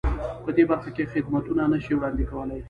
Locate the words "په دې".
0.43-0.63